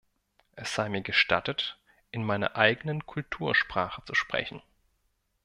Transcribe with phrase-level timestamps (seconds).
[0.55, 1.77] Es sei mir gestattet,
[2.09, 4.63] in meiner eigenen Kultursprache zu sprechen.